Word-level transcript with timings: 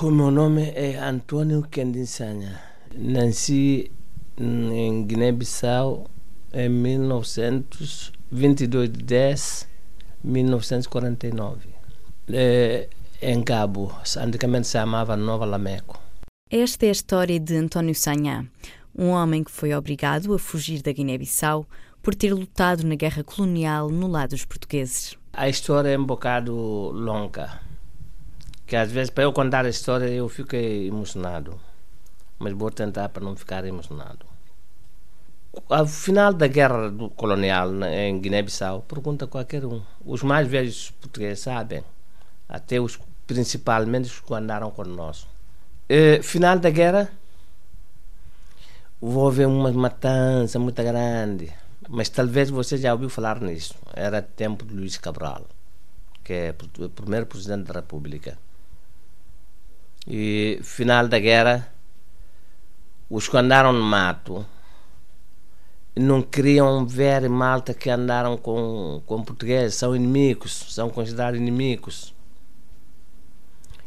O 0.00 0.12
meu 0.12 0.30
nome 0.30 0.70
é 0.76 0.96
Antônio 0.96 1.66
Kendinsanha. 1.68 2.62
Nasci 2.94 3.90
em 4.36 5.04
Guiné-Bissau 5.04 6.06
em 6.52 6.68
1922 6.68 8.92
de 8.92 9.02
10 9.02 9.68
1949. 10.22 11.70
É, 12.32 12.88
em 13.20 13.42
Cabo, 13.42 13.92
antigamente 14.18 14.68
se 14.68 14.74
chamava 14.74 15.16
Nova 15.16 15.44
Lameco. 15.44 16.00
Esta 16.48 16.86
é 16.86 16.90
a 16.90 16.92
história 16.92 17.40
de 17.40 17.56
António 17.56 17.96
Sanhá, 17.96 18.44
um 18.96 19.08
homem 19.08 19.42
que 19.42 19.50
foi 19.50 19.74
obrigado 19.74 20.32
a 20.32 20.38
fugir 20.38 20.80
da 20.80 20.92
Guiné-Bissau 20.92 21.66
por 22.00 22.14
ter 22.14 22.32
lutado 22.32 22.86
na 22.86 22.94
guerra 22.94 23.24
colonial 23.24 23.90
no 23.90 24.06
lado 24.06 24.30
dos 24.30 24.44
portugueses. 24.44 25.18
A 25.32 25.48
história 25.48 25.88
é 25.88 25.98
um 25.98 26.06
bocado 26.06 26.54
longa, 26.54 27.66
que 28.68 28.76
às 28.76 28.92
vezes 28.92 29.08
para 29.08 29.24
eu 29.24 29.32
contar 29.32 29.64
a 29.64 29.70
história 29.70 30.04
eu 30.10 30.28
fiquei 30.28 30.88
emocionado, 30.88 31.58
mas 32.38 32.52
vou 32.52 32.70
tentar 32.70 33.08
para 33.08 33.24
não 33.24 33.34
ficar 33.34 33.64
emocionado. 33.64 34.26
Ao 35.70 35.86
final 35.86 36.34
da 36.34 36.46
guerra 36.46 36.92
colonial 37.16 37.70
em 37.84 38.20
Guiné-Bissau, 38.20 38.82
pergunta 38.82 39.26
qualquer 39.26 39.64
um. 39.64 39.82
Os 40.04 40.22
mais 40.22 40.46
velhos 40.46 40.90
portugueses 40.90 41.40
sabem, 41.40 41.82
até 42.46 42.78
os 42.78 43.00
principalmente 43.26 44.04
os 44.04 44.20
que 44.20 44.34
andaram 44.34 44.70
conosco. 44.70 45.28
E, 45.88 46.22
final 46.22 46.58
da 46.58 46.68
guerra, 46.68 47.10
houve 49.00 49.46
uma 49.46 49.72
matança 49.72 50.58
muito 50.58 50.82
grande, 50.82 51.50
mas 51.88 52.10
talvez 52.10 52.50
você 52.50 52.76
já 52.76 52.92
ouviu 52.92 53.08
falar 53.08 53.40
nisso. 53.40 53.74
Era 53.94 54.20
tempo 54.20 54.66
de 54.66 54.74
Luís 54.74 54.98
Cabral, 54.98 55.46
que 56.22 56.32
é 56.34 56.54
o 56.78 56.90
primeiro 56.90 57.24
presidente 57.24 57.66
da 57.66 57.80
República. 57.80 58.38
E 60.10 60.58
final 60.62 61.06
da 61.06 61.18
guerra, 61.18 61.70
os 63.10 63.28
que 63.28 63.36
andaram 63.36 63.72
no 63.74 63.82
mato 63.82 64.46
não 65.94 66.22
queriam 66.22 66.86
ver 66.86 67.28
malta 67.28 67.74
que 67.74 67.90
andaram 67.90 68.36
com, 68.36 69.02
com 69.04 69.22
portugueses, 69.22 69.74
são 69.74 69.94
inimigos, 69.94 70.52
são 70.70 70.88
considerados 70.88 71.38
inimigos. 71.38 72.14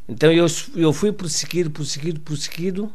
Então 0.07 0.31
eu, 0.31 0.45
eu 0.75 0.91
fui 0.91 1.11
prosseguido, 1.11 1.71
prosseguido, 1.71 2.19
prosseguido, 2.19 2.91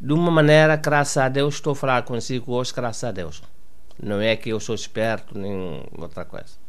de 0.00 0.12
uma 0.12 0.30
maneira, 0.30 0.76
graças 0.76 1.18
a 1.18 1.28
Deus, 1.28 1.54
estou 1.54 1.74
a 1.74 1.76
falar 1.76 2.02
consigo 2.02 2.52
hoje, 2.52 2.72
graças 2.74 3.04
a 3.04 3.12
Deus. 3.12 3.42
Não 4.02 4.20
é 4.20 4.34
que 4.34 4.48
eu 4.48 4.58
sou 4.58 4.74
esperto, 4.74 5.38
nem 5.38 5.84
outra 5.96 6.24
coisa. 6.24 6.64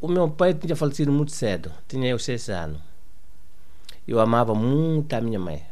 O 0.00 0.06
meu 0.06 0.30
pai 0.30 0.54
tinha 0.54 0.76
falecido 0.76 1.10
muito 1.10 1.32
cedo, 1.32 1.72
tinha 1.88 2.08
eu 2.08 2.18
seis 2.18 2.48
anos. 2.48 2.80
Eu 4.08 4.20
amava 4.20 4.54
muito 4.54 5.12
a 5.12 5.20
minha 5.20 5.38
mãe. 5.38 5.62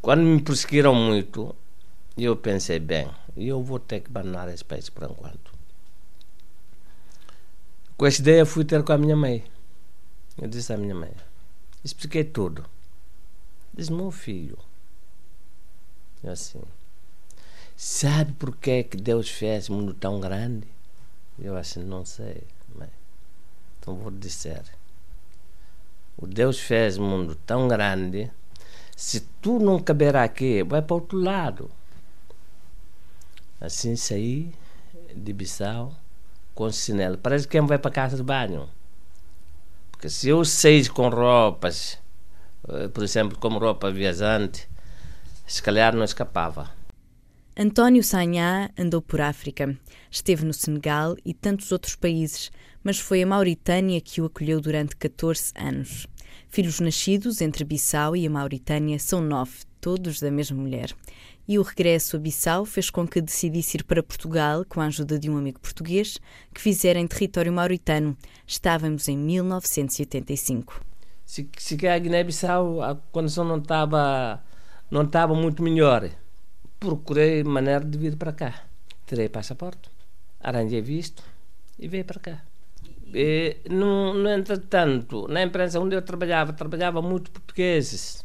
Quando 0.00 0.22
me 0.22 0.40
perseguiram 0.40 0.94
muito, 0.94 1.54
eu 2.16 2.34
pensei, 2.34 2.78
bem, 2.78 3.10
eu 3.36 3.62
vou 3.62 3.78
ter 3.78 4.00
que 4.00 4.08
abandonar 4.08 4.48
esse 4.48 4.64
país 4.64 4.88
por 4.88 5.02
enquanto. 5.02 5.52
Com 7.94 8.06
essa 8.06 8.22
ideia 8.22 8.46
fui 8.46 8.64
ter 8.64 8.82
com 8.82 8.92
a 8.92 8.96
minha 8.96 9.14
mãe. 9.14 9.44
Eu 10.40 10.48
disse 10.48 10.72
à 10.72 10.78
minha 10.78 10.94
mãe, 10.94 11.12
expliquei 11.84 12.24
tudo. 12.24 12.64
Disse, 13.74 13.92
meu 13.92 14.10
filho, 14.10 14.56
assim, 16.24 16.62
sabe 17.76 18.32
por 18.32 18.56
que, 18.56 18.82
que 18.84 18.96
Deus 18.96 19.28
fez 19.28 19.68
o 19.68 19.74
mundo 19.74 19.92
tão 19.92 20.20
grande? 20.20 20.66
Eu 21.38 21.54
assim, 21.54 21.84
não 21.84 22.06
sei, 22.06 22.44
mãe. 22.74 22.88
Então 23.78 23.94
vou 23.94 24.10
dizer. 24.10 24.62
O 26.18 26.26
Deus 26.26 26.58
fez 26.58 26.98
mundo 26.98 27.36
tão 27.46 27.68
grande, 27.68 28.28
se 28.96 29.20
tu 29.40 29.60
não 29.60 29.78
caber 29.78 30.16
aqui, 30.16 30.64
vai 30.64 30.82
para 30.82 30.96
outro 30.96 31.16
lado. 31.16 31.70
Assim 33.60 33.94
saí 33.94 34.52
de 35.14 35.32
Bissau 35.32 35.94
com 36.56 36.68
chinelo. 36.72 37.16
Parece 37.16 37.46
que 37.46 37.52
quem 37.52 37.64
vai 37.64 37.78
para 37.78 37.92
casa 37.92 38.16
de 38.16 38.22
banho. 38.24 38.68
Porque 39.92 40.08
se 40.08 40.28
eu 40.28 40.44
sair 40.44 40.88
com 40.88 41.08
roupas, 41.08 41.96
eh, 42.68 42.88
por 42.88 43.04
exemplo, 43.04 43.38
como 43.38 43.60
roupa 43.60 43.88
viajante, 43.88 44.68
se 45.46 45.62
calhar 45.62 45.94
não 45.94 46.04
escapava. 46.04 46.77
António 47.60 48.04
Sanhá 48.04 48.70
andou 48.78 49.02
por 49.02 49.20
África. 49.20 49.76
Esteve 50.08 50.44
no 50.44 50.54
Senegal 50.54 51.16
e 51.24 51.34
tantos 51.34 51.72
outros 51.72 51.96
países, 51.96 52.52
mas 52.84 53.00
foi 53.00 53.20
a 53.20 53.26
Mauritânia 53.26 54.00
que 54.00 54.20
o 54.20 54.26
acolheu 54.26 54.60
durante 54.60 54.94
14 54.94 55.52
anos. 55.56 56.06
Filhos 56.48 56.78
nascidos 56.78 57.40
entre 57.40 57.64
Bissau 57.64 58.14
e 58.14 58.24
a 58.24 58.30
Mauritânia 58.30 58.98
são 59.00 59.20
nove, 59.20 59.64
todos 59.80 60.20
da 60.20 60.30
mesma 60.30 60.56
mulher 60.56 60.94
e 61.48 61.58
o 61.58 61.62
regresso 61.62 62.16
a 62.16 62.18
Bissau 62.18 62.66
fez 62.66 62.90
com 62.90 63.08
que 63.08 63.22
decidisse 63.22 63.78
ir 63.78 63.84
para 63.84 64.02
Portugal 64.02 64.66
com 64.68 64.82
a 64.82 64.86
ajuda 64.86 65.18
de 65.18 65.30
um 65.30 65.38
amigo 65.38 65.58
português 65.58 66.18
que 66.54 66.60
fizera 66.60 66.98
em 66.98 67.06
território 67.06 67.50
mauritano. 67.50 68.14
Estávamos 68.46 69.08
em 69.08 69.16
1985. 69.16 70.84
Se 71.24 71.48
cheguei 71.58 71.88
a 71.88 71.98
Guiné-Bissau, 71.98 72.82
a 72.82 72.94
condição 73.10 73.44
não 73.44 73.56
estava 73.56 74.44
não 74.90 75.02
estava 75.02 75.34
muito 75.34 75.62
melhor. 75.62 76.10
Procurei 76.78 77.42
maneira 77.44 77.84
de 77.84 77.98
vir 77.98 78.16
para 78.16 78.32
cá. 78.32 78.64
Tirei 79.06 79.28
passaporte, 79.28 79.90
arranjei 80.40 80.80
visto 80.80 81.22
e 81.78 81.88
veio 81.88 82.04
para 82.04 82.20
cá. 82.20 82.42
E, 83.14 83.56
no, 83.70 84.14
no 84.14 84.28
entretanto, 84.28 85.26
na 85.28 85.42
imprensa 85.42 85.80
onde 85.80 85.96
eu 85.96 86.02
trabalhava, 86.02 86.52
trabalhava 86.52 87.00
muito 87.00 87.30
portugueses 87.30 88.24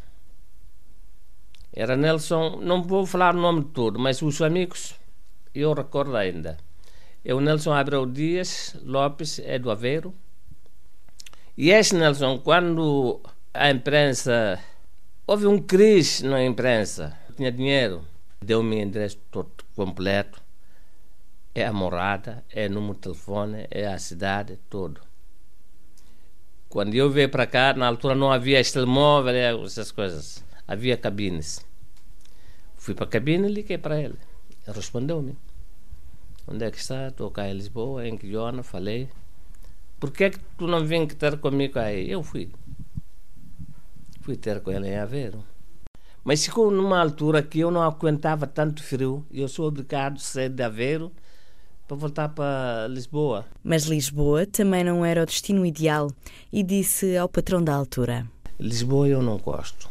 era 1.75 1.97
Nelson, 1.97 2.59
não 2.61 2.83
vou 2.83 3.03
falar 3.03 3.35
o 3.35 3.39
nome 3.39 3.61
de 3.61 3.69
todo, 3.69 3.97
mas 3.97 4.21
os 4.21 4.39
amigos 4.43 4.93
eu 5.55 5.73
recordo 5.73 6.15
ainda. 6.15 6.55
É 7.25 7.33
o 7.33 7.39
Nelson 7.39 7.73
Abreu 7.73 8.05
Dias 8.05 8.77
Lopes, 8.83 9.39
é 9.39 9.57
do 9.57 9.71
Aveiro. 9.71 10.13
E 11.57 11.71
este 11.71 11.95
Nelson, 11.95 12.37
quando 12.37 13.19
a 13.51 13.71
imprensa. 13.71 14.59
Houve 15.25 15.47
um 15.47 15.57
crise 15.57 16.23
na 16.27 16.43
imprensa, 16.43 17.17
tinha 17.35 17.51
dinheiro, 17.51 18.05
deu-me 18.43 18.75
o 18.75 18.79
endereço 18.79 19.17
todo 19.31 19.51
completo. 19.75 20.41
É 21.55 21.65
a 21.65 21.73
morada, 21.73 22.43
é 22.51 22.67
o 22.67 22.71
número 22.71 22.95
de 22.95 23.01
telefone, 23.01 23.67
é 23.71 23.87
a 23.87 23.97
cidade, 23.97 24.59
tudo. 24.69 25.01
Quando 26.69 26.95
eu 26.95 27.09
veio 27.09 27.29
para 27.29 27.45
cá, 27.45 27.73
na 27.73 27.87
altura 27.87 28.15
não 28.15 28.31
havia 28.31 28.63
telemóvel, 28.63 29.63
essas 29.63 29.91
coisas 29.91 30.43
havia 30.67 30.97
cabines. 30.97 31.63
Fui 32.75 32.93
para 32.93 33.05
a 33.05 33.09
cabine 33.09 33.47
e 33.47 33.51
liguei 33.51 33.77
para 33.77 34.01
ele. 34.01 34.17
Ele 34.65 34.75
respondeu-me. 34.75 35.37
Onde 36.47 36.65
é 36.65 36.71
que 36.71 36.77
está? 36.77 37.07
Estou 37.07 37.31
cá 37.31 37.47
em 37.47 37.53
Lisboa, 37.53 38.07
em 38.07 38.17
Quilhona, 38.17 38.63
falei. 38.63 39.09
Por 39.99 40.11
que 40.11 40.25
é 40.25 40.29
que 40.31 40.39
tu 40.57 40.67
não 40.67 40.85
vem 40.85 41.07
ter 41.07 41.37
comigo 41.37 41.79
aí? 41.79 42.09
Eu 42.09 42.23
fui. 42.23 42.51
Fui 44.21 44.35
ter 44.35 44.59
com 44.61 44.71
ele 44.71 44.87
em 44.87 44.97
Aveiro. 44.97 45.45
Mas 46.23 46.45
ficou 46.45 46.71
numa 46.71 46.99
altura 46.99 47.43
que 47.43 47.59
eu 47.59 47.69
não 47.69 47.81
aguentava 47.81 48.47
tanto 48.47 48.81
frio 48.81 49.25
e 49.29 49.41
eu 49.41 49.47
sou 49.47 49.67
obrigado 49.67 50.15
a 50.15 50.19
sair 50.19 50.49
de 50.49 50.63
Aveiro 50.63 51.11
para 51.87 51.97
voltar 51.97 52.29
para 52.29 52.87
Lisboa. 52.89 53.45
Mas 53.61 53.83
Lisboa 53.83 54.45
também 54.45 54.85
não 54.85 55.03
era 55.03 55.23
o 55.23 55.25
destino 55.25 55.65
ideal 55.65 56.09
e 56.51 56.63
disse 56.63 57.17
ao 57.17 57.27
patrão 57.27 57.61
da 57.61 57.75
altura: 57.75 58.25
Lisboa 58.57 59.07
eu 59.07 59.21
não 59.21 59.37
gosto. 59.37 59.89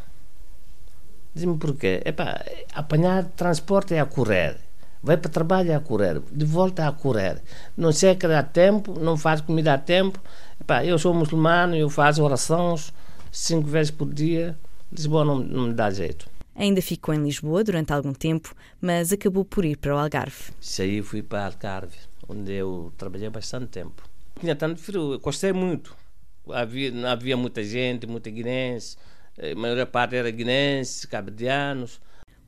Diz-me 1.35 1.59
porquê. 1.59 2.03
Epá, 2.05 2.43
apanhar 2.75 3.25
transporte 3.25 3.95
é 3.95 4.01
a 4.01 4.07
correr. 4.07 4.57
Vai 5.03 5.17
para 5.17 5.31
trabalho 5.31 5.73
é 5.73 5.75
a 5.75 5.81
correr. 5.81 6.21
De 6.31 6.45
volta 6.45 6.83
é 6.83 6.87
a 6.87 6.93
correr. 6.93 7.43
Não 7.77 7.93
seca 7.93 8.39
a 8.39 8.43
tempo, 8.43 8.99
não 8.99 9.17
faz 9.17 9.41
comida 9.41 9.75
a 9.75 9.79
tempo. 9.79 10.19
Epá, 10.61 10.85
eu 10.85 10.99
sou 10.99 11.13
muçulmano, 11.13 11.75
eu 11.75 11.91
faço 11.91 12.23
orações 12.23 12.93
cinco 13.31 13.69
vezes 13.69 13.91
por 13.91 14.13
dia. 14.13 14.57
Lisboa 14.93 15.25
não, 15.25 15.39
não 15.39 15.69
me 15.69 15.75
dá 15.75 15.91
jeito. 15.91 16.29
Ainda 16.55 16.83
ficou 16.83 17.15
em 17.15 17.23
Lisboa 17.25 17.65
durante 17.65 17.93
algum 17.93 18.13
tempo, 18.13 18.55
mas 18.81 19.13
acabou 19.13 19.45
por 19.45 19.65
ir 19.65 19.77
para 19.77 19.95
o 19.95 19.99
Algarve. 19.99 20.53
Saí 20.61 20.99
e 20.99 21.03
fui 21.03 21.23
para 21.23 21.45
o 21.45 21.47
Algarve, 21.47 21.97
onde 22.29 22.53
eu 22.53 22.93
trabalhei 22.97 23.31
bastante 23.31 23.69
tempo. 23.69 24.03
Tinha 24.39 24.55
tanto 24.55 24.81
frio, 24.81 25.15
eu 25.15 25.19
gostei 25.19 25.53
muito. 25.53 25.97
Havia, 26.51 27.11
havia 27.11 27.37
muita 27.37 27.63
gente, 27.63 28.07
muita 28.07 28.29
guinense 28.29 28.97
a 29.39 29.55
maior 29.59 29.87
parte 29.87 30.15
era 30.15 30.31
guinenses, 30.31 31.05
cabo-verdianos. 31.07 32.01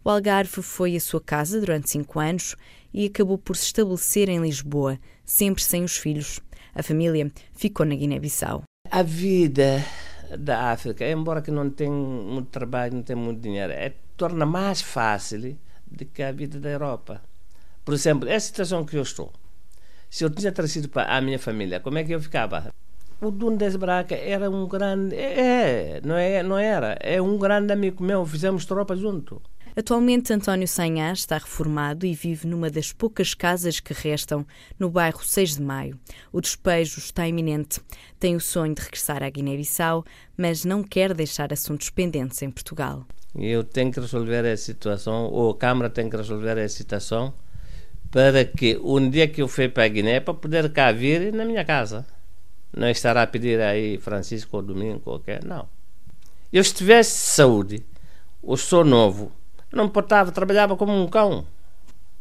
O 0.04 0.10
Algarve 0.10 0.62
foi 0.62 0.96
a 0.96 1.00
sua 1.00 1.20
casa 1.20 1.58
durante 1.58 1.88
cinco 1.88 2.20
anos 2.20 2.56
e 2.92 3.06
acabou 3.06 3.38
por 3.38 3.56
se 3.56 3.66
estabelecer 3.66 4.28
em 4.28 4.40
Lisboa, 4.40 4.98
sempre 5.24 5.62
sem 5.62 5.82
os 5.82 5.96
filhos. 5.96 6.40
A 6.74 6.82
família 6.82 7.32
ficou 7.54 7.86
na 7.86 7.94
Guiné-Bissau. 7.94 8.62
A 8.90 9.02
vida 9.02 9.82
da 10.36 10.70
África, 10.70 11.08
embora 11.08 11.42
que 11.42 11.50
não 11.50 11.70
tenha 11.70 11.90
muito 11.90 12.48
trabalho, 12.50 12.94
não 12.94 13.02
tenha 13.02 13.16
muito 13.16 13.40
dinheiro, 13.40 13.72
é, 13.72 13.92
torna 14.16 14.44
mais 14.46 14.80
fácil 14.80 15.56
do 15.86 16.04
que 16.04 16.22
a 16.22 16.32
vida 16.32 16.58
da 16.58 16.70
Europa. 16.70 17.22
Por 17.84 17.94
exemplo, 17.94 18.28
essa 18.28 18.46
situação 18.46 18.84
que 18.84 18.96
eu 18.96 19.02
estou, 19.02 19.32
se 20.10 20.24
eu 20.24 20.30
tinha 20.30 20.52
trazido 20.52 20.88
para 20.88 21.16
a 21.16 21.20
minha 21.20 21.38
família, 21.38 21.80
como 21.80 21.98
é 21.98 22.04
que 22.04 22.12
eu 22.12 22.20
ficava? 22.20 22.72
o 23.20 23.30
Dundes 23.30 23.76
Braca 23.76 24.14
era 24.14 24.50
um 24.50 24.66
grande. 24.66 25.16
É, 25.16 26.00
não, 26.04 26.16
é, 26.16 26.42
não 26.42 26.58
era. 26.58 26.96
É 27.00 27.20
um 27.20 27.38
grande 27.38 27.72
amigo 27.72 28.02
meu, 28.02 28.24
fizemos 28.26 28.64
tropa 28.64 28.94
junto. 28.96 29.40
Atualmente, 29.76 30.32
António 30.32 30.68
Sanhá 30.68 31.12
está 31.12 31.36
reformado 31.36 32.06
e 32.06 32.14
vive 32.14 32.46
numa 32.46 32.70
das 32.70 32.92
poucas 32.92 33.34
casas 33.34 33.80
que 33.80 33.92
restam 33.92 34.46
no 34.78 34.88
bairro 34.88 35.24
6 35.24 35.56
de 35.56 35.62
Maio. 35.62 35.98
O 36.32 36.40
despejo 36.40 37.00
está 37.00 37.26
iminente. 37.26 37.80
Tem 38.20 38.36
o 38.36 38.40
sonho 38.40 38.72
de 38.72 38.82
regressar 38.82 39.20
à 39.24 39.28
Guiné-Bissau, 39.28 40.04
mas 40.36 40.64
não 40.64 40.84
quer 40.84 41.12
deixar 41.12 41.52
assuntos 41.52 41.90
pendentes 41.90 42.40
em 42.40 42.52
Portugal. 42.52 43.04
Eu 43.34 43.64
tenho 43.64 43.90
que 43.90 43.98
resolver 43.98 44.46
a 44.46 44.56
situação, 44.56 45.24
ou 45.32 45.50
a 45.50 45.56
Câmara 45.56 45.90
tem 45.90 46.08
que 46.08 46.16
resolver 46.16 46.56
a 46.56 46.68
situação, 46.68 47.34
para 48.12 48.44
que 48.44 48.78
um 48.80 49.10
dia 49.10 49.26
que 49.26 49.42
eu 49.42 49.48
fui 49.48 49.68
para 49.68 49.86
a 49.86 49.88
Guiné, 49.88 50.20
para 50.20 50.34
poder 50.34 50.72
cá 50.72 50.92
vir 50.92 51.32
na 51.32 51.44
minha 51.44 51.64
casa. 51.64 52.06
Não 52.72 52.88
estará 52.88 53.22
a 53.22 53.26
pedir 53.26 53.60
aí 53.60 53.98
Francisco 53.98 54.56
ou 54.56 54.62
Domingo, 54.62 55.00
qualquer. 55.00 55.44
Não. 55.44 55.68
Eu 56.52 56.62
se 56.62 56.72
tivesse 56.72 57.26
saúde, 57.26 57.84
ou 58.40 58.56
sou 58.56 58.84
novo, 58.84 59.32
não 59.74 59.86
importava, 59.86 60.32
trabalhava 60.32 60.76
como 60.76 60.92
um 60.92 61.06
cão. 61.08 61.44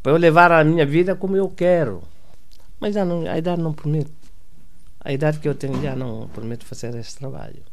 Para 0.01 0.11
eu 0.11 0.17
levar 0.17 0.51
a 0.51 0.63
minha 0.63 0.85
vida 0.85 1.15
como 1.15 1.35
eu 1.35 1.49
quero. 1.49 2.01
Mas 2.79 2.93
já 2.95 3.05
não, 3.05 3.25
a 3.29 3.37
idade 3.37 3.61
não 3.61 3.73
permite. 3.73 4.11
A 4.99 5.11
idade 5.11 5.39
que 5.39 5.47
eu 5.47 5.55
tenho 5.55 5.81
já 5.81 5.95
não 5.95 6.27
permite 6.29 6.65
fazer 6.65 6.95
esse 6.95 7.17
trabalho. 7.17 7.63